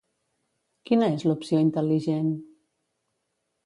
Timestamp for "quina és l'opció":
0.91-1.63